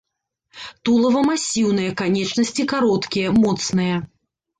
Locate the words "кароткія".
2.73-3.27